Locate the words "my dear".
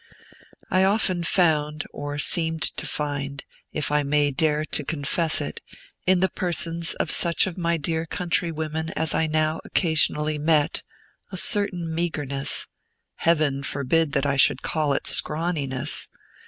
7.55-8.07